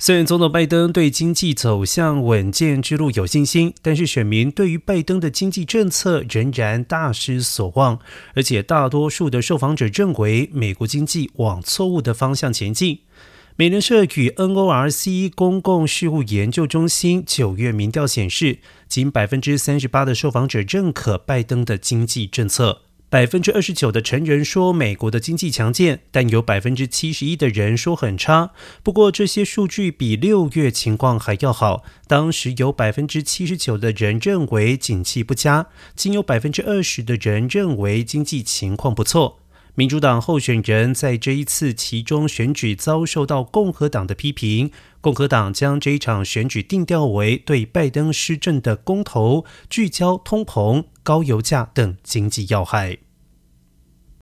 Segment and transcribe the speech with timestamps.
[0.00, 7.98] 虽然总统拜登对经济走向稳健之路有信心，但是选民对于拜登的经济政策仍然大失所望，
[8.34, 13.00] 而且大多数的受访者认为美国经济往错误的方向前进。
[13.56, 22.82] 美联社与 NORC 公共事务研究中心九月民调显示，仅百分之三十八的受访者认可拜登的经济政策。
[23.10, 28.50] 百分之二十九的成人说美国的经济强健，但有百分之七十一的人说很差。
[28.82, 39.38] 不过这些数据比六月情况还要好，当时有百分之七十九的人认为景气不佳，仅有百分之二十的人认为经济情况不错。
[39.78, 50.86] 民主党候选人在这一次其中选举遭受到共和党的批评，共和党将这一场选举定调为对拜登施政的公投，聚焦通膨。
[51.04, 52.98] 高油价等经济要害。